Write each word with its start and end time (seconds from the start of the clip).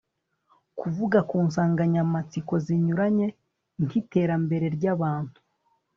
kuvuga 0.79 1.19
ku 1.29 1.37
nsanganyamatsiko 1.45 2.53
zinyuranye 2.65 3.27
nk 3.83 3.91
iterambere 4.01 4.65
ry 4.75 4.85
abantu 4.93 5.37